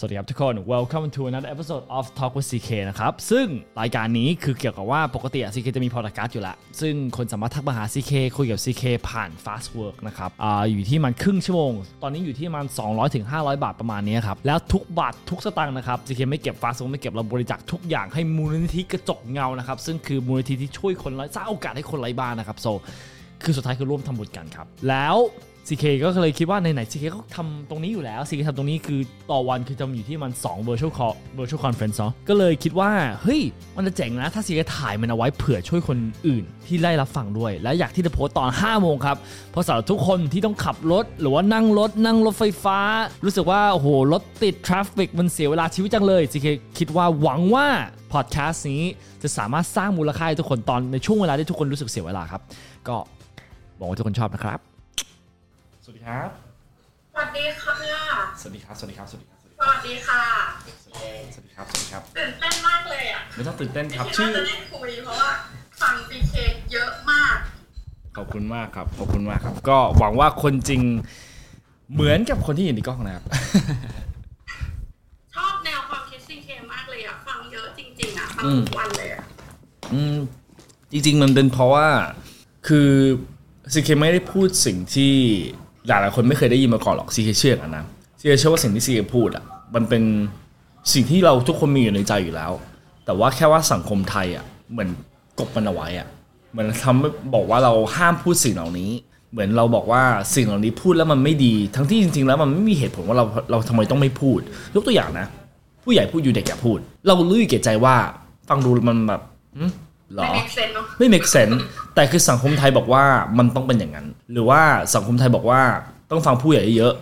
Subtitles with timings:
[0.00, 3.46] สวัสดีครับทุกคน welcome to another episode of Talk with CK นะครับ ซึ่ง
[3.80, 11.72] รายการนี้คือเกี่ยวกับว่าปกติอะ CK จะมีพอดแคสต์อยู่ล้วซึ่งคนสามารถทักมาหา CK คุยกับ CK ผ่าน Fast Work นะครับออยู่ที่มันครึ่งชั่วโมง
[12.02, 22.72] ตอนนี้อยู่ที่มัน200ถึง500 บาทประมาณนี้ครับ แล้วทุกบาททุกสตางค์นะครับ CK ไม่เก็บ Fast Work ไม่เก็บเราบริจาคทุกอย่างให้มูลนิธิกระจกเงานะครับ ซึ่งคือมูลนิธิที่ช่วยคนไร้สร้างโอกาสให้คนไร้บ้านนะครับ so
[23.42, 25.16] คือสุดท้ายคือร่วมทำบุญกันครับ แล้ว
[25.68, 32.90] CK ก็เลยคิดว่าไหนๆ CK ก็ทำตรงนี้อยู่แล้ว CK ทำตรงนี้คือต่อวันคือจะอยู่ที่มัน 2 virtual call virtual conference เนาะก็เลยคิดว่า
[33.22, 33.40] เฮ้ย
[33.76, 39.16] มันจะเจ๋งนะ ถ้า CK ถ่ายมันเอาไว้เผื่อช่วยคนอื่นที่ได้รับฟังด้วย และอยากที่จะโพสต์ตอน 5 โมงครับ
[39.50, 42.78] เพราะสำหรับทุกคนที่ต้องขับรถ หรือว่านั่งรถ นั่งรถไฟฟ้า
[43.24, 46.46] รู้สึกว่า โอ้โห รถติด traffic มันเสียเวลาชีวิตจังเลย CK
[46.78, 47.66] คิดว่าหวังว่า
[48.12, 48.82] พอดแคสต์นี้
[49.22, 52.42] จะสามารถสร้างมูลค่าให้ทุกคนตอนในช่วงเวลาที่ทุกคนรู้สึกเสียเวลาครับ
[52.88, 52.96] ก็
[53.78, 54.60] หวังว่าทุกคนชอบนะครับ
[55.88, 56.30] วัสดีครับ
[57.14, 57.74] สวัสดีค่ะ
[58.40, 60.22] สวัสดีครับ สวัสดีครับ สวัสดีครับสวัสดีค่ะ
[61.34, 65.30] สวัสดีครับ สวัสดีครับ ตื่นเต้นมากเลยอะไม่ต้องตื่นเต้นครับคิดชื่อ ว่าจะได้คุยเพราะว่า
[65.82, 66.34] ฟังปีเค
[66.72, 67.36] เยอะมาก
[68.16, 70.82] ขอบคุณมากครับ ขอบคุณมากครับ ก็หวังว่าคนจริง
[71.94, 73.24] เหมือนกับคนที่เห็นในกล้องนะครับ
[75.34, 79.22] ชอบแนวความคิดซีเคมากเลยอะ ฟังเยอะจริง ๆ อะ ฟังอืมทุกวันเลยอะ
[79.92, 80.16] อืม
[80.92, 81.88] จริงๆมันเป็นเพราะว่า
[82.68, 82.90] คือ
[83.72, 85.14] ซีเคไม่ได้พูดสิ่งที่
[85.88, 87.84] หลายๆคนไม่เคยได้ยินมาก่อนหรอกซีเคเชื่ออย่างนั้นนะ
[88.20, 89.44] ซีเคเชื่อว่าสิ่งที่ซีเคพูดอะ
[89.74, 90.02] มันเป็น
[90.92, 92.52] สิ่งที่เราทุกคนมีอยู่ในใจอยู่แล้ว
[93.04, 94.88] แต่ว่าแค่ว่าสังคมไทยอะเหมือน
[95.38, 96.08] กลบมันเอาไว้อะ
[96.52, 98.90] เหมือนทำให้บอกว่าเราห้ามพูดสิ่งเหล่านี้
[99.32, 100.02] เหมือนเราบอกว่า
[100.34, 104.40] สิ่งเหล่านี้พูดแล้วมันไม่ดี ทั้งที่จริง ๆ แล้วมันไม่มีเหตุผลว่าเราเราทำไมต้องไม่พูด
[104.74, 105.26] ยกตัวอย่างนะ
[105.84, 107.96] ผู้ใหญ่พูดอยู่เด็กอย่าพูด เรารู้อยู่แก่ใจว่า
[108.48, 109.22] ฟังดูมันแบบ
[109.56, 109.64] หึ
[110.14, 111.56] เหรไม่ make sense เนาะไม่ make sense
[111.94, 113.04] แต่คือสังคมไทยบอกว่า
[113.38, 114.60] มันต้องเป็นอย่างนั้น หรือว่า
[114.94, 115.62] สังคมไทยบอกว่า
[116.10, 116.92] ต้องฟังผู้ใหญ่เยอะ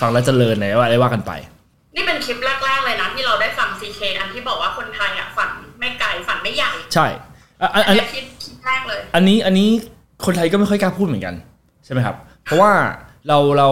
[0.00, 1.32] ฟังแล้วเจริญไหนว่าอะไรว่ากันไป
[1.94, 7.06] นี่เป็นคลิปแรกๆเลยนะที่เราได้ฟังซีเคอันที่บอกว่าคนไทยอะฝันไม่ไกลฝันไม่ใหญ่ ใช่
[7.60, 9.68] อะอันอันอันนี้คลิปคลิปแรกเลย อันนี้อันนี้
[10.24, 11.34] คนไทยก็ไม่ค่อยกล้าพูดเหมือนกัน
[11.84, 12.72] ใช่ไหมครับ เพราะว่า
[13.28, 13.68] เราเรา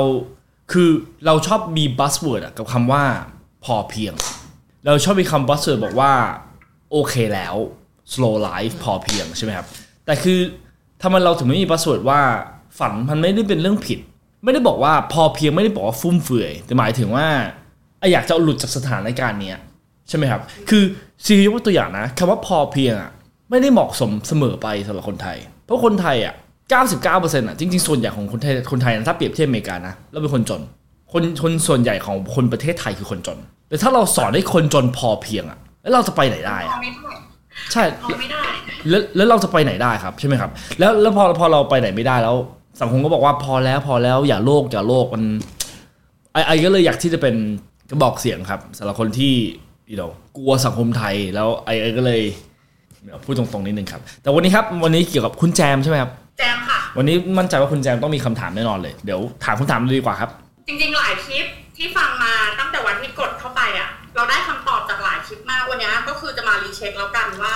[0.72, 0.91] คือ
[1.26, 3.04] เราชอบมี buzzword กับคำว่า
[3.65, 4.15] พอเพียง
[4.87, 6.12] เราชอบมีคำ buzzword บอกว่า
[6.93, 7.54] โอเคแล้ว
[8.12, 9.66] slow life พอเพียงใช่ไหมครับ
[10.06, 10.38] แต่คือ
[11.03, 12.20] ทำไมเราถึงไม่มี buzzword ว่า
[12.80, 13.98] ฝันมันไม่ได้เป็นเรื่องผิด
[14.44, 17.26] ไม่ได้บอกว่าพอเพียงไม่ได้บอกว่าฟุ่มเฟือย แต่หมายถึงว่า
[18.00, 19.58] อะอยากจะเอาหลุดจากสถานการณ์เนี้ย
[20.08, 20.82] ใช่ไหมครับ คือ
[21.24, 23.10] ซียกว่าตัวอย่างนะคำว่าพอเพียงอะ
[23.50, 26.34] ไม่ได้เหมาะสมเสมอไปสำหรับคนไทย เพราะคนไทยอะ
[26.90, 30.60] 99%อะจริงๆ ส่วนใหญ่ของคนไทยคนไทยนะถ้าเปรียบเทียบอเมริกานะเราเป็นคนจน
[31.12, 33.38] คนคนส่วนใหญ่ของคนประเทศไทยคือคนจน
[33.69, 37.10] แต่ถ้าเราสอนให้คนจนพอเพียงอะแล้วเราจะไปไหนได้พออะไม่ได้
[37.72, 38.42] ใช่พอไม่ได้
[38.88, 42.36] แล้วแล้วเราจะไปไหนได้ครับใช่ไหมครับ แล้วแล้วพอพอเราไปไหนไม่ได้แล้ว
[42.80, 45.22] สังคมก็บอกว่าพอแล้วพอแล้วอย่าโลกอย่าโลกมัน
[46.32, 47.34] ไอไอก็เลยอยากที่จะเป็น
[47.91, 49.34] กระบอกเสียงครับสำหรับคนที่
[49.91, 52.20] you know กลัวสังคมไทยแล้วไอไอก็เลย
[53.02, 60.30] เดี๋ยวพูดตรงๆนิดนึงครับ แต่วันนี้ครับวันนี้เกี่ยวกับคุณแจมใช่ไหมครับแจมค่ะ วันนี้มั่นใจว่าคุณแจมต้องมีคำถามแน่นอนเลยเดี๋ยวถามคำถามเลยดีกว่าครับ
[60.66, 61.46] จริง ๆ หลายคลิป
[61.76, 67.54] ที่ฟังมาตั้งแต่วันที่กดเข้าไปอะ เราได้คำตอบจากหลายคลิปมากวันนี้ก็คือจะมารีเช็คแล้วกันว่า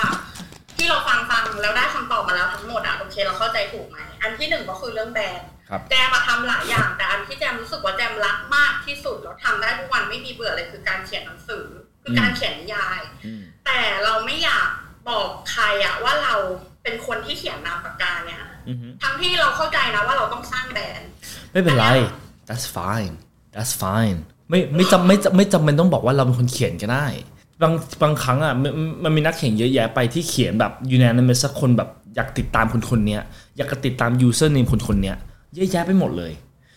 [0.75, 11.65] ที่เราฟังฟังแล้วได้คำตอบมาแล้วทั้งหมดอะโอเคเราเข้าใจถูกไหมอันที่หนึ่งก็คือเรื่องแบรนด์ครับแจมมาทำหลายอย่าง แต่อันที่แจมรู้สึกว่าแจมรักมากที่สุดแล้วทำได้ทุกวันไม่มีเบื่อเลยคือการเขียนหนังสือ
[12.03, 14.69] คือการเขียนนิยายอืมแต่เราไม่อยาก
[15.09, 16.35] บอกใครอะว่าเรา
[16.83, 21.09] เป็นคนที่เขียนนามปากกาเนี่ยอือฮึทั้งที่เราเข้าใจนะว่าเราต้องสร้างแบรนด์
[21.51, 21.85] ไม่เป็นไร
[22.47, 23.13] that's fine
[23.55, 24.17] that's fine
[24.49, 27.07] ไม่ไม่จำไม่จำไม่จำเป็นต้องบอกว่าเราเป็นคนเขียนก็ได้
[27.61, 28.71] บางบางครั้งอะมัน
[29.03, 33.21] มันมีนักเขียนเยอะแยะไปที่เขียนแบบ unanimous สักคนแบบอยากติดตามคนคนเนี้ย
[33.57, 35.15] อยากจะติดตาม user name คนคนเนี้ย
[35.55, 36.31] เยอะแยะไปหมดเลย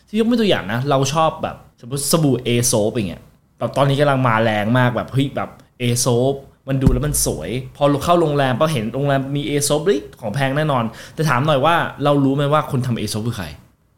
[0.09, 3.23] ที่ยกเป็นตัวอย่างนะ เราชอบแบบสมมติสบู่ A soap อย่างเงี้ย
[3.59, 5.51] แบบตอนนี้กำลังมาแรงมากแบบเฮ้ยแบบ
[5.81, 6.35] A soap
[6.69, 10.85] มันดูแล้วมันสวย พอเราเข้าโรงแรมพอเห็นโรงแรมมี A soap เฮ้ยของแพงแน่นอน
[11.15, 11.75] แต่ถามหน่อยว่า
[12.05, 13.47] เรารู้ไหมว่าคนทำ A soap คือใคร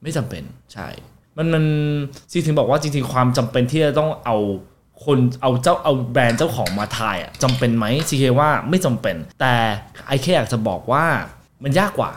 [0.03, 0.43] ไม่จำเป็น
[0.75, 0.89] ใช่
[1.37, 1.65] มันมัน
[2.31, 4.37] ซีถึงบอกว่าจริงๆความจำเป็นที่จะต้องเอา
[5.07, 9.55] คนเอาเจ้าเอาแบรนด์เจ้าของมาทายอะจำเป็นไหมซีเคว่าไม่จำเป็น แต่
[10.07, 11.05] ไอแค่อยากจะบอกว่า
[11.63, 12.11] มันยากกว่า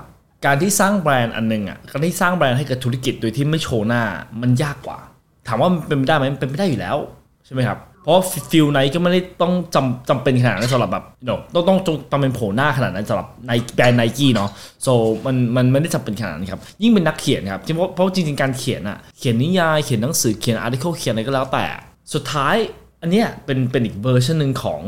[0.46, 4.04] การที่สร้างแบรนด์อันหนึงอะการที่สร้างแบรนด์ให้กับธุรกิจโดยที่ไม่โชว์หน้า
[4.42, 5.00] มันยากกว่า
[5.48, 6.98] ถามว่ามันเป็นไปได้ไหมมันเป็นไปได้อยู่แล้ว
[7.46, 14.50] ใช่ไหมครับเพราะ Phil Knight ก็ไม่ได้ต้องจำจำเป็นขนาดนั้นสำหรับแบบ you know ต้องต้องต้องต้องเป็นโผล่หน้าขนาดนั้นสำหรับในแบรนด์ไนกี้เนาะ
[14.86, 14.94] so
[15.26, 21.66] มันมันไม่ได้จำเป็นขนาดนั้นครับ ยิ่งเป็นนักเขียนครับเพราะเพราะจริงๆการเขียนอะเขียนนิยายเขียนหนังสือเขียน article เขียนอะไรก็แล้วแต่
[22.14, 22.56] สุดท้าย
[23.02, 24.82] อันเนี้ยเป็นเป็นอีกเวอร์ชันหนึ่งของ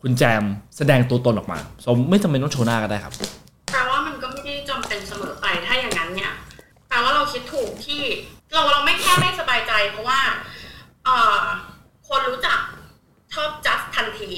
[0.00, 0.44] คุณแจม
[0.76, 3.12] แสดงตัวตนออกมา so ไม่จำเป็นต้องโชว์หน้าก็ได้ครับ
[3.72, 6.32] แปลว่ามันก็ไม่ได้จำเป็นเสมอไปถ้าอย่างนั้นเนี่ย
[6.88, 8.02] แปลว่าเราคิดถูกที่
[8.52, 10.20] เราเราไม่แค่ไม่สบายใจ เพราะว่า
[11.04, 11.40] เอ่อ
[12.08, 12.58] คนรู้จัก
[14.20, 14.30] ที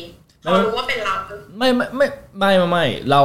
[0.42, 1.14] พอรู้ว่าเป็นเรา
[1.58, 2.06] ไม่ไม่ไม่
[2.38, 3.22] ไม่ไม่ไม่เรา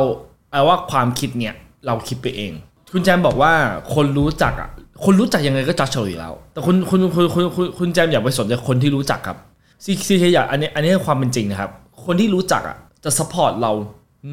[0.52, 1.56] เอาว่าความคิดเนี่ย
[1.86, 2.52] เราคิดไปเอง
[2.94, 3.54] คุณแจมบอกว่า
[3.94, 4.70] คนรู้จักอะ
[5.06, 9.38] คนรู้จักยังไงก็จัดเฉลยแล้ว แต่คุณคุณคุณคุณคุณคุณแจมอย่าไปสนใจคนที่รู้จักครับ
[9.84, 11.72] ซีซีเคอยากอันนี้อันนี้คือความเป็นจริงนะครับ
[12.06, 13.72] คนที่รู้จักอะจะ support เรา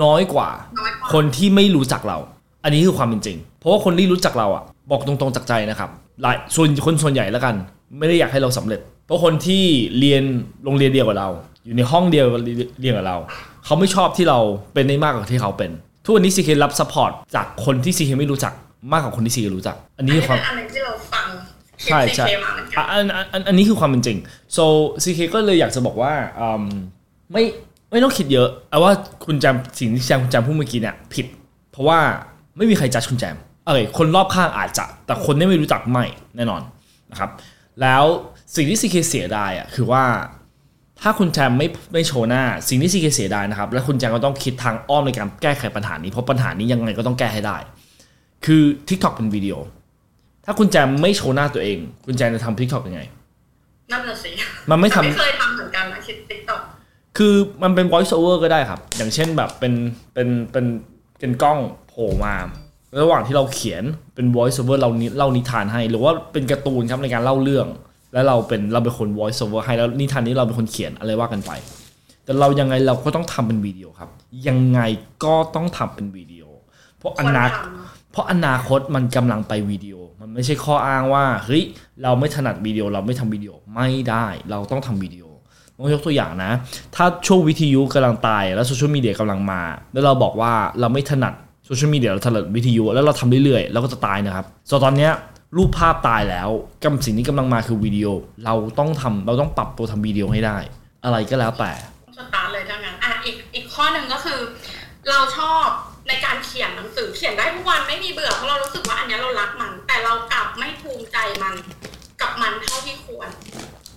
[0.03, 0.49] น้อยกว่า
[0.81, 2.19] น้อยกว่า คนที่ไม่รู้จักเรา
[2.65, 5.91] อันนี้คือความเป็นจริง เพราะว่าคนที่รู้จักเราอะบอกตรงๆจากใจนะครับ
[6.23, 7.55] หลายส่วนคนส่วนใหญ่แล้วกัน
[7.99, 9.65] ไม่ได้อยากให้เราสำเร็จ เพราะคนที่
[9.99, 10.23] เรียน
[10.65, 11.29] โรงเรียนเดียวกับเรา
[11.65, 12.43] อยู่ในห้องเดียวกับ
[12.81, 13.17] เรียนกับเรา
[13.65, 14.39] เขาไม่ชอบที่เรา
[14.75, 15.71] เป็นได้มากกว่าที่เขาเป็น
[16.05, 18.53] ทุกวันนี้ซีเครับ support จากคนที่ซีเคไม่รู้จัก
[18.93, 21.27] มากกว่าคนที่ซีเครู้จัก อันนี้อันคือนี้ความเป็นอันหนึงที่เราฟัง
[21.83, 24.19] คลิปใช่ซีใช่เคมาเหมือนกัอะนอันอันอันอันนี้คือความเป็นจริง
[24.57, 24.65] so
[25.03, 26.65] CK ก็เลยอยากจะบอกว่าอืม
[27.33, 27.43] ไม่
[27.91, 28.93] ไม่ต้องคิดเยอะเอาว่า
[29.25, 31.27] คุณแจมสิ่งที่แจมคุณแจมพูดเมื่อกี้เนี่ยผิด
[31.73, 31.99] เพราะว่า
[32.57, 33.37] ไม่มีใครจัดคุณแจม
[33.67, 36.05] เออคนรอบข้างอาจจะ แต่คนที่ไม่รู้จักไม่
[36.37, 36.63] แน่นอน
[37.11, 37.31] นะครับ
[37.83, 38.05] แล้ว
[38.55, 40.05] สิ่งที่ CK เสียดายอะคือว่า
[41.03, 47.57] ถ้าคุณแจมไม่ไม่โชว์หน้า สิ่งที่ CK เสียดายนะครับ และคุณแจมก็ต้องคิดทางอ้อมในการแก้ไขปัญหานี้เพราะปัญหานี้ยังไงก็ต้องแก้ให้ได้
[48.47, 49.55] คือ TikTok เป็นวิดีโอ
[50.45, 53.01] ถ้าคุณแจมไม่โชว์หน้าตัวเอง คุณแจมจะทำ TikTok ยังไง
[53.93, 54.31] นั่นน่ะสิ
[54.71, 56.61] มันไม่ทำไม่เคยทำเหมือนกันนะคิดติ๊กต็อก
[57.19, 59.73] คือมันเป็น voice over ก็ได้ครับ อย่างเช่นแบบเป็น
[60.15, 60.67] เป็นเป็น
[61.19, 61.59] เป็นกล้อง
[61.89, 62.35] โผล่มา
[63.03, 63.85] ระหว่างที่เราเขียน
[64.15, 67.67] เป็น voice over เรานิเล่านิทานให้ หรือว่าเป็นการ์ตูนครับในการเล่าเรื่อง
[68.13, 71.53] แล้วเราเป็นเราเป็นคน voice over ให้แล้วนิทานนี้เราเป็นคนเขียนอะไรว่ากันไป
[72.25, 74.11] แต่เรายังไงเราก็ต้องทำเป็นวิดีโอครับ
[74.49, 74.81] ยังไง
[75.25, 76.45] ก็ต้องทำเป็นวิดีโอ
[76.99, 77.57] เพราะคอนนาคท
[78.17, 81.63] เพราะอนาคตมันกำลังไปวิดีโอ มันไม่ใช่ข้ออ้างว่าเฮ้ย
[82.03, 85.25] เราไม่ถนัดวิดีโอเราไม่ทำวิดีโอไม่ได้ เราต้องทำวิดีโอ
[85.79, 86.51] ต้องยกตัวอย่างนะ
[86.95, 91.35] ถ้าช่วงวิทยุกำลังตายแล้วโซเชียลมีเดียกำลังมา แล้วเราบอกว่าเราไม่ถนัด
[91.67, 95.13] โซเชียลมีเดียเราถนัดวิทยุแล้วเราทำเรื่อยๆเราก็จะตายนะครับ so ตอนเนี้ย
[95.57, 96.49] รูปภาพตายแล้ว
[96.85, 98.07] กำสิ่งที่กำลังมาคือวิดีโอ
[98.45, 100.59] เราต้องทำเราต้องปรับตัวทำวิดีโอให้ได้
[101.05, 101.73] อะไรก็แล้วแต่
[102.19, 104.41] สตาร์ทเลยถ้างั้นอะอีกอีกข้อหนึ่งก็คือ
[105.11, 105.67] เราชอบ
[106.09, 111.55] ในการเขียนหนังสือเขียนได้ทุกวันไม่มีเบื่อเพราะเรารู้สึกว่าอันเนี้ยเรารักมัน แต่เรากลับไม่ภูมิใจมัน
[112.21, 113.29] กับมันเท่าที่ควร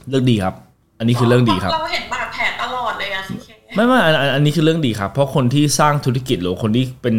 [0.09, 0.55] เรื่องดีครับ
[0.99, 7.15] อันนี้คือเรื่องดีครับ เราเห็นบาดแผลตลอดเลยอะสิเคไม่ไม่อันอันอันนี้คือเรื่องดีครับ เพราะคนที่สร้างธุรกิจหรือคนที่เป็น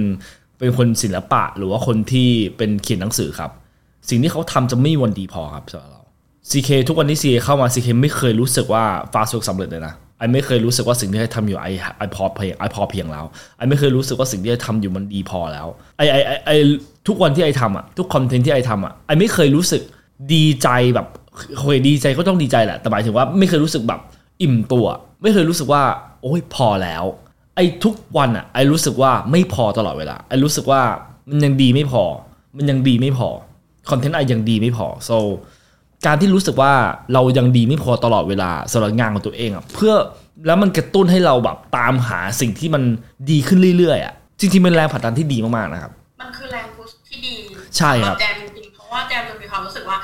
[0.59, 3.51] เป็นคนศิลปะ หรือว่าคนที่เป็นเขียนหนังสือครับ
[4.09, 6.03] สิ่งที่เขาทำจะไม่มีวันดีพอครับสำหรับเรา
[6.51, 11.69] CK ทุกวันที่ CK เข้ามา CK ไม่เคยรู้สึกว่าฟาสุกสำเร็จเลยนะ ไอไม่เคยรู้สึกว่าสิ่งที่ไอทำอยู่ไอ
[11.99, 13.25] ไอพอเพียงไอพอเพียงแล้ว
[13.57, 15.67] ไอไม่เคยรู้สึกว่าสิ่งที่ไอทำอยู่มันดีพอแล้ว
[15.99, 16.51] ไอไอไอไอ
[17.09, 19.83] ทุกวันที่ไอทำอะทุกคอนเทนต์ที่ไอทำอะไอไม่เคยรู้สึก
[20.35, 21.07] ดีใจแบบ
[21.61, 24.01] เคยดีใจก็ต้องดีใจแหละแต่หมายถึงว่าไม่เคยรู้สึกแบบ
[24.43, 24.87] อิ่มตัว
[25.23, 25.83] ไม่เคยรู้สึกว่า
[26.23, 27.05] โอ้ยพอแล้ว
[27.57, 30.83] ไอ้ทุกวันอะไอ้รู้สึกว่าไม่พอตลอดเวลาไอ้รู้สึกว่า
[31.31, 32.03] มันยังดีไม่พอ
[32.57, 33.29] มันยังดีไม่พอ
[33.91, 35.17] คอนเทนต์ไอ้ยังดีไม่พอ so
[36.07, 36.73] การที่รู้สึกว่า
[37.13, 39.95] เรายังดีไม่พอตลอดเวลาสำหรับงานของตัวเองอะเพื่อ
[40.47, 42.83] แล้วมันกระตุ้นให้เราแบบตามหาสิ่งที่มัน
[43.31, 47.35] ดีขึ้นเรื่อยๆอะจริงๆเป็นแรงผลักดันที่ดีมากๆนะครับ มันคือแรงพุชที่ดี
[47.77, 49.99] ใช่ครับสำหแจมจริงๆเพราะว่าแจมจะมีความรู้สึกว่า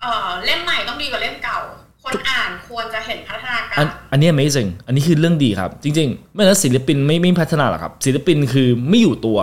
[0.00, 1.58] เออเล่มใหม่ต้องดีกว่าเล่มเก่า
[2.02, 9.38] คนอ่านควรจะเห็นพัฒนาการอันอันนี้ amazing อันนี้คือเรื่องดีครับ จริงๆ ไม่นั้นศิลปินไม่ไม่พัฒนาหรอกครับ ศิลปินคือไม่อยู่ตัว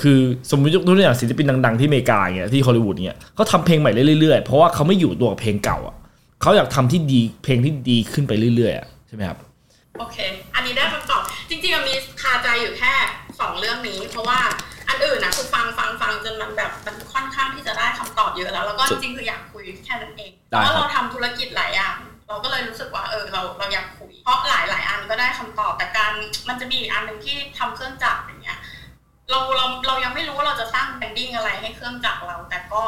[0.00, 0.20] คือ
[0.50, 5.96] สมมติยกตัวอย่างศิลปินดัง ๆที่อเมริกาอย่างเงี้ยที่ฮอลลีวูดเงี้ยเขาทำเพลงใหม่เรื่อยๆ เพราะว่าเขาไม่อยู่ตัวกับเพลงเก่าอะ
[6.42, 9.38] เขาอยากทำที่ดีเพลงที่ดีขึ้นไปเรื่อยๆอะใช่ไหมครับ
[9.98, 10.16] โอเค
[10.54, 12.92] อันนี้ได้คำตอบ จริงๆอะมีคาใจอยู่แค่
[13.40, 14.40] สองเรื่องนี้ เพราะว่า
[14.88, 21.96] อันอื่นนะคือฟังฟังฟังจนมันแบบมันค่อนข้างที่จะได้คำตอบเยอะแล้ว แล้วก็จริงๆคืออยากคุยแค่นั้นเองเพได้ราะครับว่าเราทำธุรกิจหลายอย่าง
[22.28, 26.12] เราก็เลยรู้สึกว่าเออเราเราอยากคุยเพราะหลายหลายๆอันก็ได้คำตอบแต่การ
[26.48, 28.58] มันจะมีอีกอันหนึ่งที่ทำเครื่องจักรอย่างเงี้ย
[29.30, 32.82] เราเราเรายังไม่รู้ว่าเราจะสร้าง branding อะไรให้เครื่องจักรเรา แต่ก็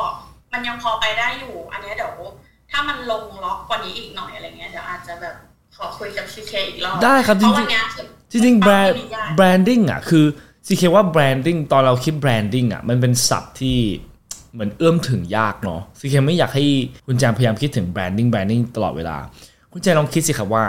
[0.53, 2.15] มันยังพอไปได้อยู่ อันเนี้ยเดี๋ยว
[2.71, 5.37] ถ้ามันลงล็อกกว่านี้อีกหน่อยอะไรเงี้ยเดี๋ยวอาจจะแบบ
[5.77, 10.25] ขอคุยกับซีเคอีกรอบได้ครับเพจริงๆวันเนี้ยคือจริงๆแบรนด์ไม่ได้ branding อะคือ
[10.67, 13.79] ซีเคว่า branding ตอนเราคิด branding อะมันเป็นศัพท์ที่
[14.53, 16.65] เหมือนเอื้อมถึงยากเนาะซีเคไม่อยากให้
[17.07, 19.17] คุณแจมพยายามคิดถึง branding branding ตลอดเวลา
[19.73, 20.65] คุณแจมลองคิดสิครับว่า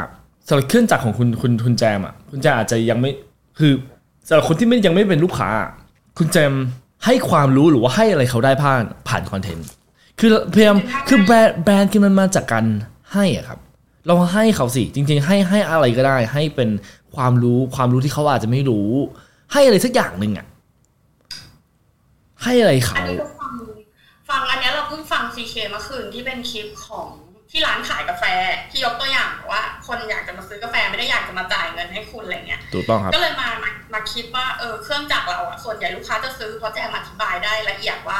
[0.48, 3.12] สำหรับเครื่องจักรของคุณคุณคุณแจมอะคุณแจมอาจจะยังไม่
[3.60, 3.74] คือ
[4.28, 5.50] สำหรับคนที่ไม่ยังไม่เป็นลูกค้า
[6.18, 6.54] คุณแจม
[7.06, 9.70] ให้ความรู้หรือว่าให้อะไรเขาได้ผ่านผ่านคอนเทนต์
[10.20, 10.78] คือพยายาม
[11.08, 12.66] คือแบรนด์แบรนด์คือมันมาจากการ
[13.14, 13.60] ให้อะครับ
[14.08, 16.70] เราให้เขาสิจริง ๆ ให้ให้อะไรก็ได้ ให้เป็น
[17.16, 18.88] ความรู้ความรู้ที่เขาอาจจะไม่รู้
[19.54, 20.48] ให้อะไรสักอย่างหนึ่งอะ
[22.44, 23.54] ให้อะไรเขานนี้ก็ฟัง
[24.30, 27.08] ฟังอันนี้เราเพิ่งฟังซีเคเมื่อคืนที่เป็นคลิปของ
[27.56, 28.24] ที่ร้านขายกาแฟ
[28.72, 38.20] ที่ยกตัวอย่างว่า คนอยากจะมาซื้อกาแฟไม่ได้อยากจะมาจ่ายเงินให้คุณอะไรเงี้ยถูกต้องครับก็เลยมามามาคิดว่าเออเครื่องจักรเราอะส่วนใหญ่ลูกค้าจะซื้อเพราะแจมอธิบายได้ละเอียดว่า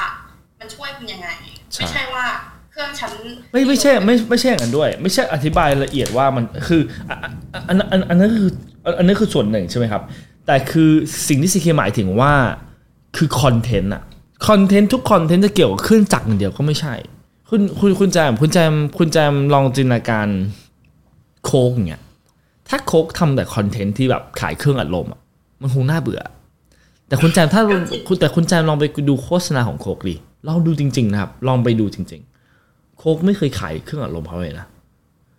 [0.60, 1.30] มันช่วยคุณยังไง
[1.74, 2.26] ใช่ไม่ใช่ว่า
[2.72, 3.12] เครื่องฉัน
[3.52, 7.18] ไม่ไม่ใช่ไม่ไม่ใช่อย่างนั้นด้วย ไม่ใช่อธิบายละเอียดว่ามันคืออะ
[7.54, 8.52] อะอันอันอันนั้นคือ
[8.86, 10.02] อันอันนี้คือส่วนหนึ่งใช่ไหมครับ
[10.48, 10.92] แต่คือ
[11.28, 12.34] สิ่งที่ซีเคหมายถึงว่า
[13.18, 14.04] คือคอนเทนต์อะ
[14.48, 16.94] คอนเทนต์ทุกคอนเทนต์จะเกี่ยวกับเครื่องจักรอย่างเดียวก็ไม่ใช่
[17.50, 20.28] คุณคุณคุณแจมคุณแจมคุณแจมลองจินตนาการ
[21.46, 22.04] โค้กเงี้ย
[22.70, 25.20] ถ้าโค้กทำแต่คอนเทนต์ที่แบบขายเครื่องอัดลมอะ
[25.62, 26.22] มันคงน่าเบื่อ
[27.08, 27.62] แต่คุณแจมถ้า
[28.08, 30.16] คุณแต่คุณแจมลองไปดูโฆษณาของโค้กดิ
[30.48, 32.22] ลองดูจริง ๆ นะครับ ลองไปดูจริง
[32.60, 34.66] ๆ โค้กไม่เคยขายเครื่องอัดลมเขาเลยนะ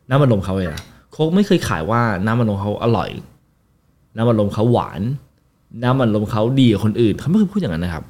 [0.08, 0.82] น้ำอัดลมเขาเลยนะ
[1.12, 3.11] โค้กไม่เคยขายว่าน้ำอัดลมเขาอร่อย
[4.16, 5.02] น้ำอัดลมเขาหวาน
[5.82, 8.04] น้ำอัดลมเขาดีกว่าคนอื่นเขาไม่เคยพูดอย่างนั้นนะครับ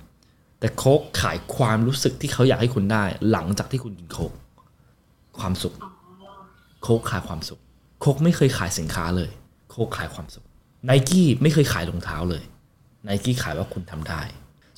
[0.64, 4.32] แต่โค้กขายความรู้สึกที่เขาอยากให้คุณได้ หลังจากที่คุณกินโค้ก
[5.38, 5.74] ความสุข
[6.82, 7.60] โค้กขายความสุข
[8.00, 9.30] โค้กไม่เคยขายสินค้าเลย
[9.70, 10.44] โค้กขายความสุข
[10.86, 12.44] ไนกี้ไม่เคยขายรองเท้าเลย
[13.04, 14.22] ไนกี้ขายว่าคุณทำได้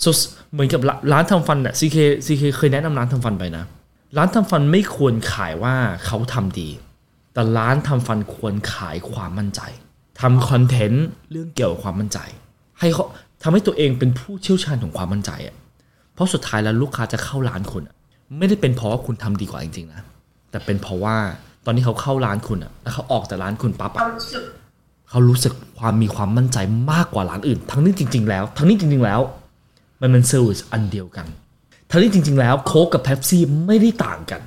[0.03, 0.11] so
[0.53, 3.65] เหมือนกับร้านร้านทำฟันอะซีเคซีเคเคยแนะนำร้านทำฟันไปนะ
[4.17, 5.75] ร้านทำฟันไม่ควรขายว่า
[6.07, 6.69] เขาทำดี
[7.35, 9.61] แต่ร้านทำฟันควรขายความมั่นใจ
[10.21, 12.19] ทำคอนเทนต์เรื่องเกี่ยวกับความมั่นใจ
[12.81, 13.05] ให้เขา
[13.43, 15.57] ทำให้ตัวเองเป็นผู้เชี่ยวชาญของความมั่นใจอะ
[16.17, 17.95] เพราะสุดท้ายแล้วลูกค้าจะเข้าร้านคุณอะ
[18.39, 20.03] ไม่ได้เป็นเพราะว่าคุณทำดีกว่าจริงๆนะ
[20.51, 21.17] แต่เป็นเพราะว่า
[21.65, 24.43] ตอนที่เขาเข้าร้านคุณอะแล้วเขาออกจากร้านคุณปั๊บเราอะรู้สึก
[25.11, 26.59] เขารู้สึกความมีความมั่นใจ
[26.93, 29.21] มากกว่าร้านอื่น ทั้งนี้จริง ๆ แล้ว ทั้งนี้จริง ๆ แล้ว
[30.01, 31.27] มันเป็น service อันเดียวกัน
[31.91, 34.43] ทั้งนี้จริง ๆ แล้วโค้กกับเพปซี่ไม่ได้ต่างกัน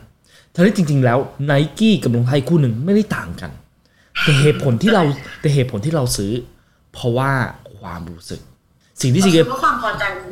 [0.54, 3.52] ทั้งนี้จริง ๆ แล้วไนกี้กับรองเท้าคู่หนึ่งไม่ได้ต่างกัน
[4.24, 5.04] แต่เหตุผลที่เรา
[5.42, 6.32] แต่เหตุผลที่เราซื้อ
[6.94, 7.32] เพราะว่า
[7.80, 8.42] ความรู้สึก
[9.02, 10.30] สิ่งที่ซีเคเพราะความพอใจมัน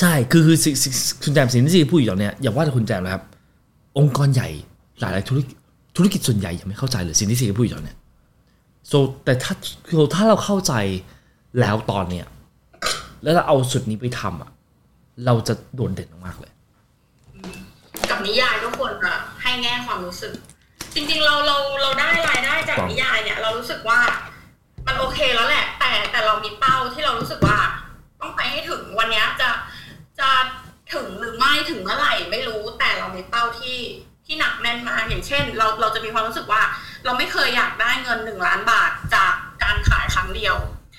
[0.00, 3.22] ใช่คือคือสิ่งสิ่งคุณแจมสิ่งที่ซีพูดอยู่ตอนเนี้ยอย่าว่าแต่คุณแจมนะครับ
[3.98, 4.48] องค์กรใหญ่
[5.00, 5.56] หลายๆธุรกิจ
[5.96, 7.98] ธุรกิจส่วนใหญ่ยังไม่เข้าใจเลยสิ่งที่ซีพูดอยู่ตอนเนี้ย
[8.90, 9.54] so แต่ถ้า
[9.88, 10.72] คือถ้าเราเข้าใจ
[11.60, 12.26] แล้วตอนเนี้ย
[13.22, 14.50] แล้วเราเอาสุดนี้ไปทำอะ
[15.26, 16.52] เราจะโดดเด่นมากๆเลย
[18.10, 19.12] กับนิยายก็ควรจะ
[19.42, 20.34] ให้แง่ความรู้สึก
[20.94, 24.00] จริง ๆ เราเราเราได้รายได้จากครับนิยายเนี่ย เรารู้สึกว่า
[24.86, 27.58] มันโอเคแล้วแหละ แต่แต่เรามีเป้าที่เรารู้สึกว่า
[28.20, 29.48] ต้องไปให้ถึงวันเนี้ยจะ
[30.20, 30.30] จะ
[30.92, 33.78] ถึงหรือไม่ถึงเมื่อไหร่ไม่รู้แต่เรามีเป้าที่
[34.26, 36.62] ที่หนักแน่นมากอย่างเช่น เราเราจะมีความรู้สึกว่า
[37.04, 39.32] เราไม่เคยอยากได้เงินหนึ่งล้านบาทจาก
[39.62, 40.56] การขายครั้งเดียว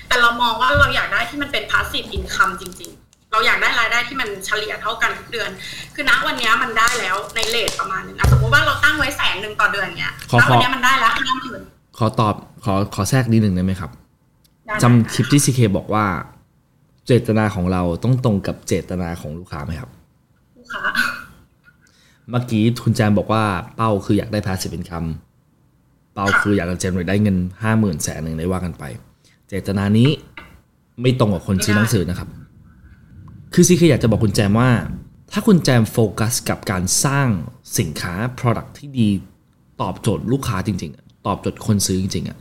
[0.07, 5.49] แต่เรามองว่าเราอยากได้ที่มันเป็น passive income จริง ๆ เราอยากได้รายได้ที่มันเฉลี่ยเท่ากันทุกเดือน
[5.95, 11.61] คือณวันเนี้ยมันได้แล้วในเลทประมาณนึงอะสมมติว่าเราตั้งไว้แสนหนึ่งต่อเดือนเนี้ยขอณขอวันเนี้ยมันได้แล้วห้าหมื่น
[11.97, 13.91] ขอตอบขอขอแทรกนิดหนึ่งได้ไหมครับ
[14.83, 16.05] จำคลิปที่ซีเคบอกว่า
[17.07, 19.89] เจตนาของเราต้องตรงกับเจตนาของลูกค้าไหมครับ
[20.57, 20.83] ลูกค้า
[22.29, 23.43] เมื่อกี้คุณแจมบอกว่า
[23.75, 25.09] เป้าคืออยากได้ passive income
[26.13, 28.83] เป้าคืออยากจะเจนได้เงินห้าหมื่นแสนหนึ่งได้ว่ากันไป
[29.49, 30.09] เจตนานี้
[31.01, 32.29] ไม่ตรงกับคนซื้อหนังสือนะครับ
[33.53, 34.69] คือซีคืออยากจะบอกคุณแจมว่า
[35.31, 37.27] ถ้าคุณแจมโฟกัสกับการสร้าง
[37.77, 39.09] สินค้า product ที่ดี
[39.81, 42.37] ตอบโจทย์ลูกค้าจริงๆอะตอบโจทย์คนซื้อจริงๆอะ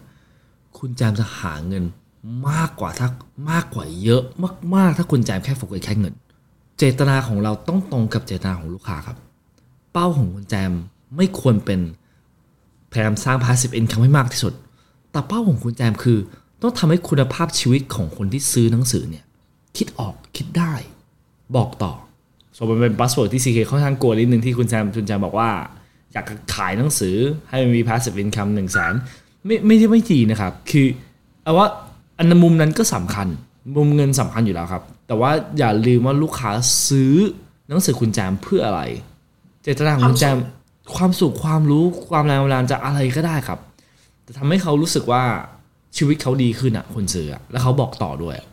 [0.78, 1.85] คุณแจมจะหาเงิน
[2.49, 3.09] มากกว่าถ้า
[3.50, 4.23] มากกว่าเยอะ
[4.75, 6.14] มากๆ ถ้าคุณแจมแค่โฟกัสแค่เงิน
[6.78, 9.16] เจตนาของเราต้องตรงกับเจตนาของลูกค้าครับ
[9.92, 10.73] เป้าของคุณแจม
[11.16, 11.80] ไม่ควรเป็น
[12.92, 14.52] พยายามสร้าง passive income ให้มากที่สุด
[15.11, 16.18] แต่เป้าของคุณแจมคือ
[16.62, 19.25] ต้องทำให้คุณภาพชีวิตของคนที่ซื้อหนังสือเนี่ย
[19.76, 20.75] คิดออกคิดได้
[21.56, 21.92] บอกต่อ
[22.56, 25.50] ส่วนมันเป็นบัสเวิร์ดที่ CK ค่อนข้างกลัวนิดนึงที่คุณแจมคุณแจมบอกว่า
[26.12, 27.16] อยากขายหนังสือ
[27.49, 28.92] ให้มันมี passive income หนึ่งแสน
[29.47, 30.87] ไม่ไม่ใช่ไม่ดีนะครับ คือ
[31.42, 31.66] เอาว่า
[32.18, 33.28] อันมุมนั้นก็สำคัญ
[33.76, 36.50] มุมเงินสำคัญอยู่แล้วครับ แต่ว่าอย่าลืมว่าลูกค้า
[36.88, 37.14] ซื้อ
[37.68, 38.82] หนังสือคุณแจมเพื่ออะไร
[39.62, 40.37] เจตนาของคุณแจม
[40.94, 43.58] ความสุขความรู้ความแรงบันดาลใจอะไรก็ได้ครับ
[44.25, 45.23] แต่ทำให้เขารู้สึกว่า
[45.96, 48.46] ชีวิตเขาดีขึ้นอะคนซื้ออะแล้วเขาบอกต่อด้วยอะ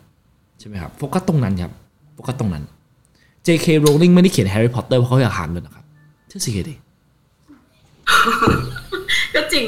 [0.58, 1.72] ใช่ไหมครับโฟกัสตรงนั้นครับ
[2.14, 2.64] โฟกัสตรงนั้น
[3.46, 3.66] J.K.
[3.84, 5.84] Rowling ไม่ได้เขียน Harry Potter เพราะเขาอยากหาเงินนะครับ
[6.28, 6.74] เชื่อสิเคดิ
[9.34, 9.64] ก็จริง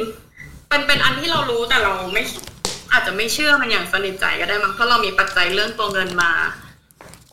[0.69, 2.23] เป็นเป็นอันที่เรารู้แต่เราไม่
[2.97, 6.31] อาจจะไม่เชื่อมันอย่างสนิทใจก็ได้มั้งเพราะเรามีปัจจัยเรื่องตัวเงินมา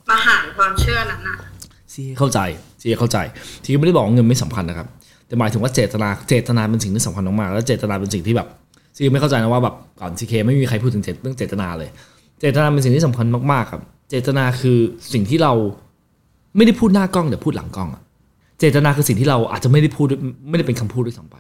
[0.10, 1.38] มาหารความเชื่อนั้นน่ะ
[1.94, 2.40] ซีเข้าใจ
[2.82, 3.18] ซีเข้าใจ
[3.64, 4.88] ทีไม่ได้บอกเงินไม่สำคัญนะครับ
[5.28, 8.48] แต่หมายถึงว่าเจตนาเจตนาเป็นสิ่งที่สำคัญมากๆแล้วเจตนาเป็นสิ่งที่แบบ
[8.98, 11.90] ซีไม่เข้าใจนะว่าแบบก่อนซีเคไม่มีใครพูดถึงเจตเรื่องเจตนาเลย
[12.40, 14.78] เจตนาเป็นสิ่งที่สำคัญมากๆครับ เจตนาคือ
[15.14, 15.54] สิ่งที่เรา
[16.56, 18.02] ไม่ได้พูดหน้ากล้องแต่พูดหลังกล้องอะ
[18.60, 20.08] เจตนาคือสิ่งที่เราอาจจะไม่ได้พูด
[20.50, 21.36] ไม่ได้เป็นคำพูดด้วยซ้ำไป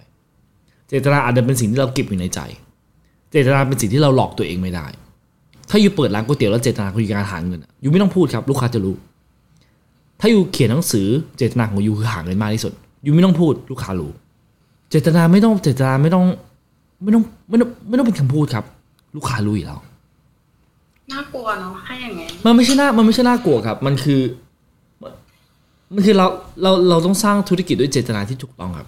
[0.89, 2.39] เจตนาอาจจะเป็นสิ่งที่เราเก็บอยู่ในใจ
[3.33, 4.85] เจตนาเป็นสิ่งที่เราหลอกตัวเองไม่ได้
[5.69, 8.95] ถ้าอยู่เปิดร้านก๋วยเตี๋ยวแล้วเจตนาคือการหาเงินอะอยู่ไม่ต้องพูดครับ ลูกค้าจะรู้
[10.19, 12.73] ถ้าอยู่เขียนหนังสือเจตนาของยูคือหาเงินมากที่สุด
[13.05, 14.11] ยูไม่ต้องพูดลูกค้ารู้
[14.89, 16.25] เจตนาไม่ต้องเจตนาไม่ต้อง
[17.03, 18.65] ไม่ต้องไม่ต้องไม่ต้องเป็นคำพูดครับ
[19.15, 19.79] ลูกค้ารู้อยู่แล้ว
[21.11, 24.21] น่ากลัวเนาะให้อย่างไงมันไม่ใช่น่ามันไม่ใช่น่ากลัวครับ มันคือ
[25.93, 26.27] มันคือเรา
[26.61, 28.87] เราเราต้องสร้างธุรกิจด้วยเจตนาที่ถูกต้องครับ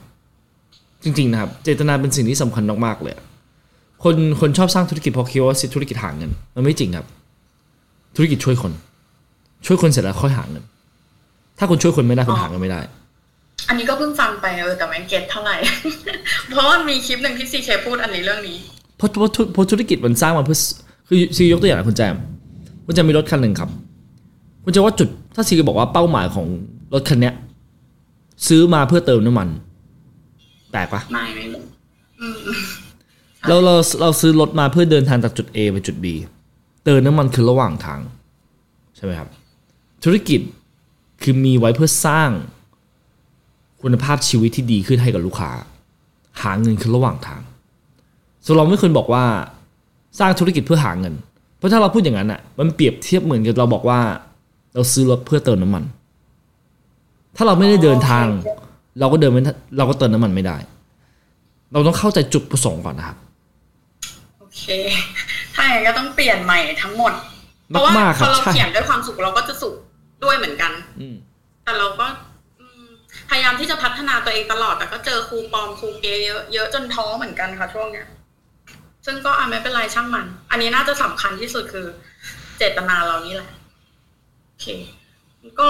[1.04, 3.16] จริง ๆ นะครับ เจตนาเป็นสิ่งที่สำคัญมากๆเลย
[4.06, 7.06] คนคนชอบสร้างธุรกิจเพราะคิดว่าธุรกิจหาเงินมันไม่จริงครับ
[8.16, 8.72] ธุรกิจช่วยคน
[9.66, 10.64] ช่วยคนเสร็จแล้วค่อยหาเงิน
[11.58, 12.82] ถ้าคุณช่วยคนไม่ได้คุณหาเงินไม่ได้
[13.68, 15.56] อันนี้ก็เพิ่งฟังไปเออแต่ไม่เก็ตเท่าไหร่
[16.50, 18.58] เพราะว่ามีคลิปหนึ่งที่ซีเคพูดอันนี้เรื่องนี้
[18.98, 20.58] เพราะเพราะธุเพราะธุรกิจมันสร้างมาเพื่อ
[21.08, 22.16] คือซียกตัวอย่างนะคุณแจม
[22.86, 23.70] คุณแจมมีรถคันหนึ่งครับ
[24.64, 26.48] คุณจะว่าจุดถ้าซีบอกว่าเป้าหมายของ
[26.94, 27.34] รถคันเนี้ย
[28.48, 29.48] ซื้อมาเพื่อเติมน้ำมัน
[30.72, 31.64] แปลกปะไม่ไม่รู้
[32.20, 32.36] อืม
[33.48, 36.06] เราเราเราซื้อรถมาเพื่อเดินทางจากจุด A ไปจุด B
[36.84, 38.00] เติมน้ำมันคือระหว่างทาง
[38.96, 39.30] ใช่ไหมครับ
[40.04, 40.42] ธุรกิจ
[41.22, 42.30] คือมีไว้เพื่อสร้าง
[43.82, 45.52] คุณภาพชีวิตที่ดีขึ้นให้กับลูกค้า
[46.42, 47.42] หาเงินคือระหว่างทาง
[48.46, 49.24] ส่วนเราไม่เคยบอกว่า
[50.20, 51.14] สร้างธุรกิจเพื่อหาเงิน
[51.58, 54.00] เพราะถ้าเราพูดอย่างนั้นอะมันเปรียบเทียบเหมือนกับเราบอกว่า
[54.74, 55.84] เราซื้อรถเพื่อเติมน้ำมัน
[57.36, 58.26] ถ้าเราไม่ได้เดินทาง
[59.00, 59.42] เราก็เดินไม่
[59.78, 60.58] เราก็เติมน้ำมันไม่ได้
[61.72, 63.18] เราต้องเข้าใจจุดประสงค์ก่อนนะครับ
[64.66, 64.70] เค
[65.56, 67.14] ถ้าอย่างนั้นก็ต้องเปลี่ยนใหม่ทั้งหมด
[67.70, 69.76] เพราะว่ามากๆคพรัอบเราใช่เขียนด้วยความสุขเราก็จะสุข
[70.24, 71.16] ด้วยเหมือนกัน อืม
[71.64, 72.06] แต่เราก็
[72.60, 72.86] อืม
[73.30, 78.08] พยายามที่จะพัฒนาตัวเองตลอด แต่ก็เจอครูปลอมครูเกย์เยอะเยอะจนท้อเหมือนกันค่ะช่วงเนี้ย
[79.06, 81.88] ซึ่งก็อะไม่เป็นไรช่างมัน อันนี้น่าจะสำคัญที่สุดคือ
[82.58, 83.52] เจตนาเรานี่แหละ
[84.46, 84.66] โอเค
[85.60, 85.68] ก็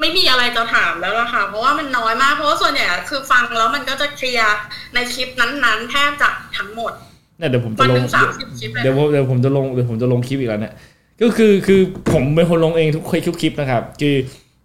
[0.00, 4.56] ไม่มีอะไรจะถามแล้วล่ะค่ะ เพราะว่ามันน้อยมาก เพราะว่าส่วนใหญ่อะคือฟังแล้วมันก็จะเคลียร์
[4.94, 6.92] ในคลิปนั้นๆ แทบจะทั้งหมด
[7.40, 10.74] เนี่ยเดี๋ยวผมจะวันลหงนึ่งสามสิบคลิปเลยเดี๋ยวผมเดี๋ยวผมจะลงเดี๋ยวผมจะลงคลิปอีกแล้วเนี่ย
[11.22, 11.80] ก็คือคือ
[12.12, 14.14] ผมเป็นคนลงเองทุกคลิปทุกคลิปนะครับ คือ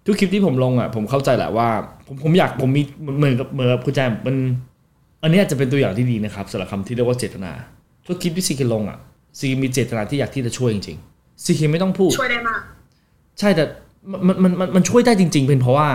[0.05, 1.67] ทุกคลิปที่ผมลงอะ ผมเข้าใจแหละว่า
[2.07, 2.81] ผมผมอยากผมมี
[3.17, 4.35] เหมือนกับเหมือนกับคุณแจมมัน
[5.23, 7.51] อันนี้อาจจะเป็นตัวอย่างที่ดีนะครับสำหรับคำที่เรียกว่าเจตนา
[8.07, 8.99] ทุกคลิปที่ซีเคลงอะ
[9.39, 12.61] ซีมีเจตนาที่อยากที่จะช่วยจริงๆ CK ไม่ต้องพูดช่วยได้มาก
[13.39, 13.63] ใช่แต่
[14.27, 15.87] มันมันมันมันช่วยได้จริง ๆ เป็นเพราะว่า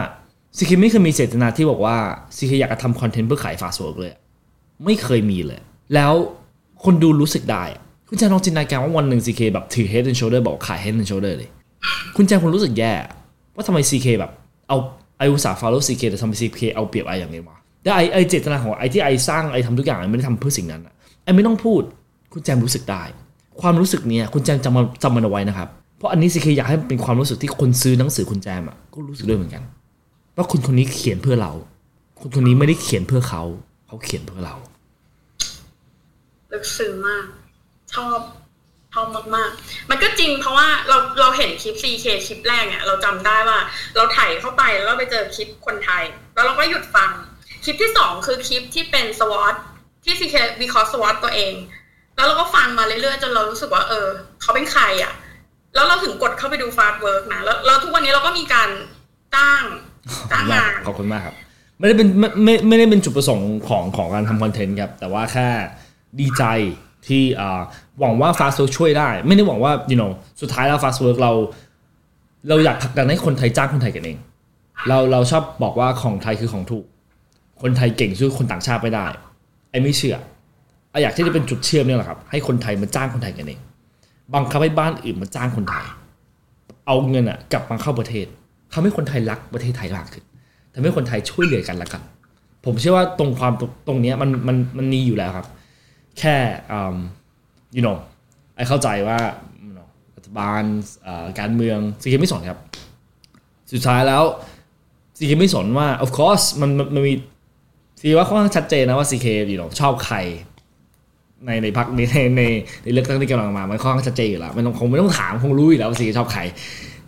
[0.56, 1.96] CK ไม่เคยมีเจตนาที่บอกว่า
[2.36, 4.20] CK อยากจะทำ content เพื่อขาย Fastwork เลยอะ
[4.84, 5.60] ไม่เคยมีเลย
[5.94, 6.12] แล้ว
[6.84, 11.48] คนดูรู้สึกได้อะคุณแจมลองจินตนาการว่าวันหนึ่ง CK แบบถือ Head & Shoulders บอกขาย Head & Shoulders เลย
[12.16, 12.92] คุณแจมคงรู้สึกแย่
[13.54, 14.30] ว่าทำไม CK แบบ
[14.68, 14.76] เอา
[15.18, 21.82] I อุตส่าห์ follow ซีเคแต่ทำไมซีเคเอาเปรียบไออย่างนี้วะแต่ไอไอเจตนาของไอที่ไอสร้างไอทำทุกอย่างไอไม่ได้ทำเพื่อสิ่งนั้นอะไอไม่ต้องพูด
[22.32, 23.02] คุณแจมรู้สึกได้
[23.60, 29.62] ความรู้สึกเนี้ยคุณแจมจำมันจำมันเอาไว้นะครับเพราะอันนี้ CK อยากให้มันเป็นความรู้สึกที่คนซื้อหนังสือคุณแจมอะก็รู้สึกด้วยเหมือนกัน
[30.36, 31.52] ว่าคนคนนี้เขียนเพื่อเรา
[32.20, 33.42] คนคนนี้ไม่ได้เขียนเพื่อเขา
[33.86, 34.56] เขาเขียนเพื่อเรา
[36.52, 37.24] ลึกซึ้งมาก
[37.94, 38.18] ชอบ
[38.94, 43.58] ชอบมากๆ มันก็จริงเพราะว่าเราเราเห็นคลิป CK คลิปแรกเนี่ยเราจำได้ว่า
[43.96, 46.02] เราถ่ายเข้าไปแล้วเราไปเจอคลิปคนไทย
[46.34, 47.10] แล้วเราก็หยุดฟัง
[47.64, 49.54] คลิปที่สองคือคลิปที่เป็น SWOT
[50.04, 51.54] ที่ CK วิเคราะห์ SWOT ตัวเอง
[52.16, 54.06] แล้วเราก็ฟังมาเรื่อยๆจนเรารู้สึกว่า เออ
[54.40, 55.12] เขาเป็นใครอะ
[55.74, 58.70] แล้วเราถึงกดเข้าไปดู Fastwork นะแล้วแล้วทุกวันนี้เราก็มีการ
[59.34, 59.62] จ้าง
[60.32, 61.34] จ้างงานขอบคุณมากครับ
[61.78, 65.48] ไม่ได้เป็นไม่ไม่ไม่ได้เป็นจุดประสงค์ของของการทำคอนเทนต์ครับ แต่ว่าแค่
[66.20, 66.44] ดีใจ
[67.06, 67.22] ที่
[68.00, 71.32] หวังว่า Fast Work ช่วยได้ ไม่ได้หวังว่า you know สุดท้ายแล้ว Fast Work เรา
[72.48, 74.18] เราอยากผลักดันให้คนไทยจ้างคนไทยกันเอง
[74.88, 76.84] เราเราชอบบอกว่าของไทยคือของถูก
[77.62, 79.06] คนไทยเก่งสู้คนต่างชาติไม่ได้
[79.70, 80.16] ไอ้ไม่เชื่อ
[80.90, 83.60] ไอ้อยากที่จะเป็นจุดเชื่อมเนี่ยแหละครับ ให้คนไทยมาจ้างคนไทยกันเอง
[84.34, 85.84] บังคับให้บ้านอื่นมาจ้างคนไทย
[86.86, 88.26] เอาเงินอะกลับมาเข้าประเทศ
[88.72, 90.24] ทำให้คนไทยรักประเทศไทยมากขึ้น
[90.74, 92.02] ทำให้คนไทยช่วยเหลือกันละกัน
[92.64, 95.46] ผมเชื่อว่าตรงความตรงตรงเนี้ยมันมันมันมีอยู่แล้วครับ
[96.18, 96.36] แค่
[97.76, 97.96] you know
[98.56, 99.18] ไอเข้าใจว่า
[100.16, 100.62] รัฐบาล
[101.40, 102.58] การเมืองซีเคไม่สนครับ
[103.72, 104.22] สุดท้ายแล้ว
[105.18, 107.14] ซีเคไม่สนว่า of course มันมันมี
[108.00, 110.16] ซีว่าค่อนข้างชัดเจนนะว่าซีเค you know ชอบใคร
[111.46, 112.42] ในในพักนี้ในใน
[112.82, 116.40] ในเลือกตั้งที่กำลังมา มันค่อนข้างชัดเจนอยู่แล้วมันคงไม่ต้องถามคงรู้อยู่แล้วว่าซีเคชอบใคร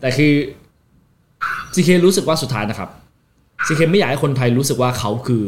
[0.00, 0.32] แต่คือ
[1.74, 2.90] ซีเครู้สึกว่าสุดท้ายนะครับ
[3.66, 5.44] ซีเคไม่อยากให้คนไทยรู้สึกว่าเขาคือ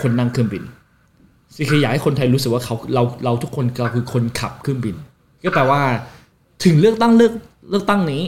[0.00, 0.62] คนนั่งเครื่องบิน
[1.70, 4.96] คอยากให้คนไทยรู้สึกว่าเขาเราเราทุกคนเราคือคนขับเครื่องบิน
[5.44, 5.80] ก็แปลว่า
[6.64, 7.32] ถึงเลือกตั้งเลือก
[7.70, 8.22] เลือกตั้งนี้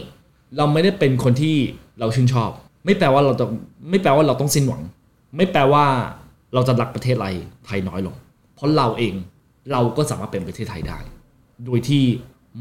[0.57, 1.57] เราไม่ได้เป็นคนที่
[2.01, 2.51] เราชื่นชอบ
[2.85, 3.51] ไม่แปลว่าเราต้อง
[3.91, 4.83] ไม่แปลว่าเราต้องสิ้นหวัง
[5.37, 5.85] ไม่แปลว่า
[6.55, 7.35] เราจะรักประเทศไทย
[7.67, 8.15] ไทยน้อยลง
[8.55, 9.15] เพราะเราเอง
[9.73, 10.99] เราก็สามารถเป็นประเทศไทยได้
[11.67, 12.03] โดยที่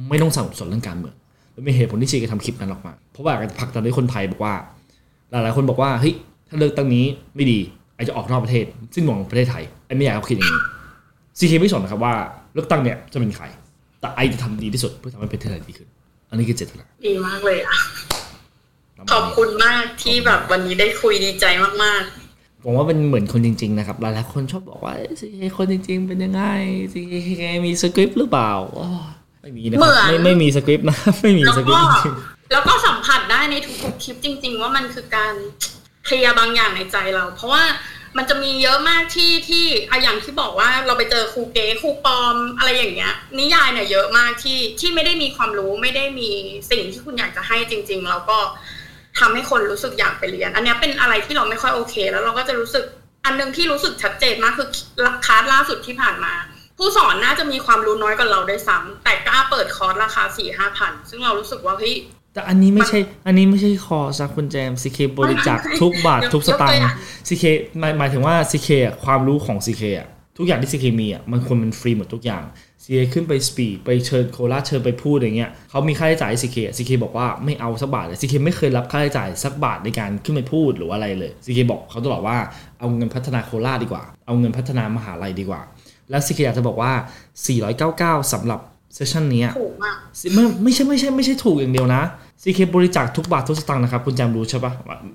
[0.09, 1.15] ไม่ต้องสับสนเรื่องการเมือง
[1.53, 4.53] และมีเหตุผลที่เชยทำคลิปนั้นออกมา เพราะว่าอยากจะผลักดันให้คนไทยบอกว่า
[5.31, 6.13] หลายๆคนบอกว่าเฮ้ย
[6.47, 7.05] ถ้าเลือกตั้งนี้
[7.35, 7.59] ไม่ดี
[7.95, 10.61] ไอจะออกนอกประเทศสิ้นหวังประเทศไทย ไอไม่อยากให้เขาคิดอย่างนี้
[11.37, 12.13] ซีเคไม่สนนะครับว่า
[12.53, 13.45] เลือกตั้งเนี่ยจะเป็นใคร
[13.99, 15.87] แต่ไอจะทำดีที่สุดเพื่อทำให้ประเทศไทยดีขึ้น
[16.29, 17.77] อันนี้คือเจตนาดีมากเลยอะ
[19.11, 21.45] ขอบคุณมากที่แบบวันนี้ได้คุยดีใจ
[21.83, 22.03] มาก
[22.63, 26.43] ผมว่าเป็นเหมือนคนจริง ๆ นะครับ หลายๆคนชอบบอกว่า CK คนจริง ๆ เป็นยังไง
[26.93, 28.87] CK มีสคริปต์หรือเปล่าอ๋อ
[29.41, 32.15] ไม่มีนะครับไม่ไม่มีสคริปต์นะไม่มีๆแล้วสคริปต์ก็จริง
[32.51, 35.33] แล้วก็สัมผัสได้ในทุกๆคลิปจริง ๆ ว่ามันคือการ
[36.05, 37.63] clear บางอย่างในใจเรา เพราะว่า
[38.17, 46.29] มันจะมีเยอะมากที่ที่ออย่างที่บอกว่าเราไปเจอครูเก๋ครูปอมอะไรอย่างเงี้ย นิยายเนี่ยเยอะมากที่ที่ไม่ได้มีความรู้ไม่ได้มี
[46.71, 48.37] สิ่งที่คุณอยากจะให้จริง ๆ แล้วก็
[49.19, 52.85] ทำให้คนรู้สึกอยากไปเรียน อันนี้เป็นอะไรที่เราไม่ค่อยโอเค แล้วเราก็จะรู้สึก
[53.25, 54.69] อันหนึงที่รู้สึกชัดเจนมากคือ
[55.25, 56.33] คลาสล่าสุดที่ผ่านมา
[56.77, 61.95] ผู้สอนน่าจะมีความรู้น้อยกว่าเราด้วยซ้ำแต่กล้าเปิดคอร์สราคาสี่ห้าพันซึ่งเรารู้สึกว่าเฮ้ย
[62.39, 66.93] แต่อันนี้ไม่ใช่ อันนี้ไม่ใช่คอร์สนะคุณแจม CK บริจาคทุกบาทยกทุกสตางยกตัวค์อย่าง
[67.27, 67.43] CK
[67.79, 72.43] หมายหมายถึงว่า CK อะความรู้ของ CK อะทุกอย่างที่ CK มีอะมันควรเป็นฟรีหมดทุกอย่าง
[72.83, 82.37] CK ขึ้นไปสปีดไปเชิญโคราชเชิญไปพูดอย่างเงี้ยเขามีค่าใช้จ่ายให้ CK อะ CK บอกว่าไม่เอาสักบาทเลย CK ไม่เคยรับค่าใช้จ่ายสักบาทในการขึ้นไปพูดหรือว่าอะไรเลย CK บอกเขาตลอดว่า
[82.79, 85.61] เอาเงินพัฒนาโคราชดีกว่า เอาเงินพัฒนามหาลัยดีกว่า
[86.09, 86.93] แล้ว CK อยากจะบอกว่า
[87.61, 88.59] 499สำหรับ
[88.93, 89.95] เซสชันเนี้ยถูกมาก
[90.35, 92.01] ไม่ไม่ใช่ไม่ใช่ไม่ใช่ถูกอย่างเดียวนะ
[92.43, 94.71] CK บริจาคทุกบาททุกสตางค์นะครับ คุณแจมรู้ใช่ปะ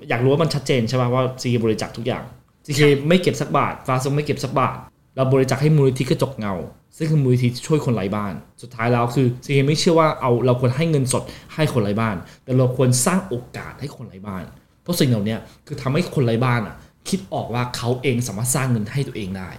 [0.09, 2.23] อยากรู้ว่ามันชัดเจนใช่ปะว่า CK บริจาคทุกอย่าง
[2.65, 4.77] CK ไม่เก็บสักบาทฟ้าทรงไม่เก็บสักบาท
[5.15, 6.53] เราบริจาคให้มูลนิธิกระจกเงา
[6.97, 14.43] ซึ่งคือมูลนิธิที่ช่วยคนไร้บ้าน สุดท้ายแล้วคือ CK ไม่เชื่อว่าเอาเราควรให้เงินสดให้คนไร้บ้าน แต่เราควรสร้างโอกาสให้คนไร้บ้าน
[14.83, 15.35] เพราะสิ่งเหล่านี้
[15.67, 16.75] คือทำให้คนไร้บ้านอะ
[17.09, 19.49] คิดออกว่าเขาเองสามารถสร้างเงินให้ตัวเองได้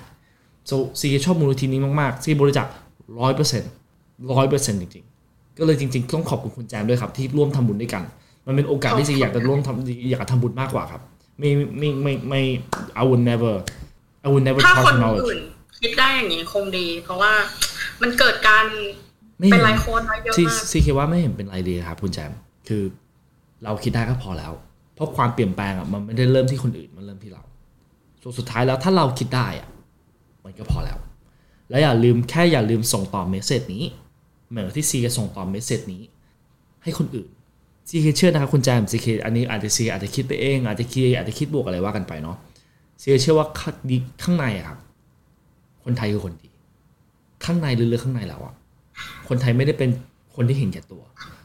[0.71, 2.67] so CK ชอบมูลนิธินี้มากๆ CK บริจาค
[3.19, 3.71] ร้อยเปอร์เซ็นต์
[4.33, 8.03] ร้อยเปอร์เซ็นต์จริงๆ ก็เลยจริง ๆ ต้องขอบคุณคุณแจมด้วยครับ ที่ร่วมทำบุญด้วยกัน
[8.47, 11.03] มันเป็นโอกาสที่ CK อยากจะร่วมทำอยากจะทำบุญมากกว่าครับ
[11.39, 12.41] ไม่ไม่ไม่ไม่
[13.01, 13.55] I would never
[14.25, 15.41] I would never ถ้า trust คน knowledge อื่น
[15.83, 17.33] คิดได้อย่างนี้คงดี เพราะว่า
[18.03, 18.65] มันเกิดการ
[19.39, 22.33] ไม่เป็นเห็นไลฟ์โค้ดมาเยอะที่มากซีเคว่าไม่เห็นเป็นไรเลยครับคุณแจม
[22.69, 22.83] คือ
[23.65, 24.53] เราคิดได้ก็พอแล้ว
[24.95, 27.43] เพราะความเปลี่ยนแปลงอะมันไม่ได้เริ่มที่คนอื่นมันเริ่มที่เรา
[28.23, 29.69] ส่วนสุดท้ายแล้วถ้าเราคิดได้อะ
[30.45, 30.99] มันก็พอแล้ว
[31.71, 33.85] แล้วอย่าลืมแค่อย่าลืมส่งต่อเมสเซจนี้
[34.51, 36.03] เหมือนที่ซีเคส่งต่อเมสเซจนี้
[36.83, 37.29] ให้คนอื่น
[37.89, 42.37] ซีเคเชื่อนะครับคุณแจมซีเคอันนี้อาจจะซีอาจจะคิดไปเอง อาจจะคิดอาจจะคิดบวกอะไรว่ากันไปเนาะ
[43.01, 44.79] ซีเชื่อว่าข้างดีข้างในอะครับ
[45.85, 46.49] คนไทยคือคนดี
[47.45, 48.55] ข้างในลึกๆข้างในแล้วอะ
[49.29, 49.91] คนไทยไม่ได้เป็น
[50.35, 51.03] คนที่เห็นแก่ตัว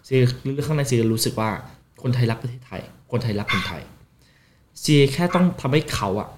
[0.07, 1.49] ซีลึกๆข้างในซีรู้สึกว่า
[2.01, 3.81] คนไทยรักประเทศไทย คนไทยรักคนไทย
[4.83, 6.29] ซีแค่ต้องทำให้เขาอะ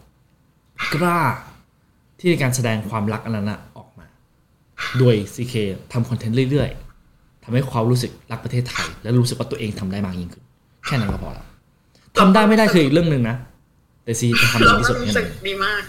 [0.93, 1.19] กล้า
[2.17, 3.59] ที่ในการแสดงความรักอันนั้นอะ
[4.83, 5.55] ออกมาโดย CK
[5.93, 10.43] ทำคอนเทนต์เรื่อยๆทำให้เขารู้สึกรักประเทศไทย และรู้สึกว่าตัวเองทำได้มากยิ่งขึ้น
[10.85, 11.45] แค่นั้นก็พอแล้ว
[12.19, 13.35] ทำได้ไม่ได้คืออีกเรื่องหนึ่งนะ
[14.03, 15.83] แต่ซีจะทำดีเราที่ก็สุดรู้แค่สึนั้กนดีมาก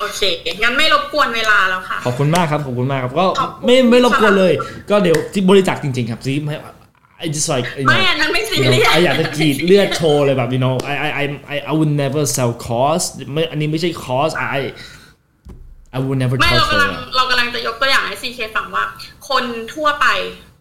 [0.00, 0.20] โอเค
[0.62, 4.52] งั้นไม่รบกวนเวลาแล้วค่ะ ขอบคุณมากครับ ขอบคุณมากครับ ก็ขอบคุณไม่ไม่รบกวนค่ะเลย
[4.90, 6.56] ก็เดี๋ยวที่บริจาคจริง ๆ ครับซีไม่
[7.24, 11.56] I just like you know ไม่อันนั้นไม่ซี you know เรียสไออยากจะกรีดเลือดโชว์เลยแบบ you know I I I I
[11.70, 14.60] I would never sell course ไม่อันนี้ไม่ใช่ course I
[15.96, 18.84] I would never ไม่ charge เรา for กำลัง that เรากำลังจะยกตัวอย่างให้ซีเคฟังว่า
[19.28, 20.06] คนทั่วไป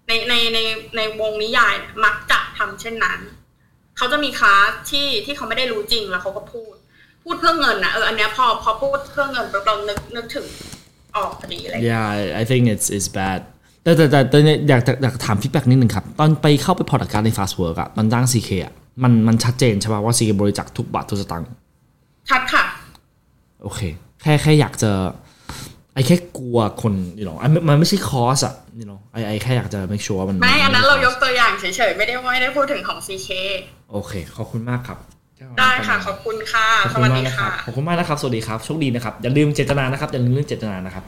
[0.08, 0.60] ในในใน
[0.98, 3.20] ในวงนิยายเนี่ยมักจะทำเช่นนั้น
[3.98, 6.74] เขาจะมีคลาสที่ที่เขาไม่ได้รู้จริงแล้วเขาก็พูด
[7.24, 10.46] พูดเพื่อเงินนะเอออันเนี้ยพอพอพูดเพื่อเงินปุ๊บเรานึกนึกถึง
[11.16, 13.40] ออกพอดีอะไรอย่างเงี้ย yeah I- I think it's it's bad
[13.84, 14.38] แต่แต่แต่แต่
[14.70, 21.48] อยากจะอยากถามฟีดแบ็กนิดนึงครับ ตอนไปเข้าไปพอร์ตการใน fast work อะตอนจ้าง CK อะมันมันชัดเจนใช่ป่ะว่า CK บริจาคทุกบาททุกสตางค์
[22.30, 22.64] ชัดค่ะ
[23.64, 23.82] โอเค
[24.22, 24.92] แค่แค่อยากจะ
[25.94, 27.36] ไอแค่กลัวคนนี่หรอ
[27.70, 33.30] มันไม่ใช่คอสอะนี่หรอไอไอแค่อยากจะ make sure ว่ามันไม่อันนั้นเรายกไตัวอย่างเฉยๆไม่ได้ไม่ได้พูดถึงของซีเค
[33.92, 34.98] โอเค ขอบคุณมากครับ
[35.60, 41.04] ได้ค่ะ ขอบคุณค่ะขอบสคุณวัสมากดีนะครัค่ะบขอบคุณมากนะครับ สวัสดีครับ โชคดีนะครับ อย่าลืมเจตนานะครับ อย่าลืมเรื่องเจตนานะครับ